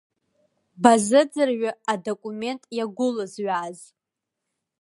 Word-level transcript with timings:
Базыӡырҩы 0.81 1.71
адокумент 1.93 2.61
иагәылызҩааз. 2.77 3.79